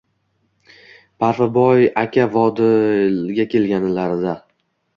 [1.23, 4.37] Parfiboy aka Vodilga kelganlarida: